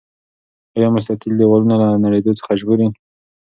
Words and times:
آیا 0.77 0.89
مستطیل 0.95 1.33
دیوالونه 1.39 1.75
له 1.81 1.87
نړیدو 2.05 2.37
څخه 2.39 2.51
ژغوري؟ 2.59 2.87